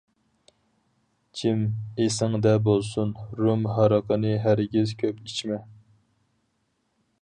جىم، 1.41 1.61
ئېسىڭدە 2.05 2.55
بولسۇن، 2.69 3.13
رۇم 3.43 3.69
ھارىقىنى 3.77 4.35
ھەرگىز 4.49 4.99
كۆپ 5.05 5.25
ئىچمە. 5.29 5.65